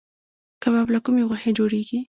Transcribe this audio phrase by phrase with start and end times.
[0.63, 1.99] کباب له کومې غوښې جوړیږي؟